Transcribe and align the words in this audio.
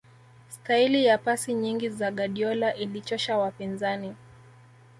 staili 0.49 1.05
ya 1.05 1.17
pasi 1.17 1.53
nyingi 1.53 1.89
za 1.89 2.11
guardiola 2.11 2.75
ilichosha 2.75 3.37
wapinzani 3.37 4.15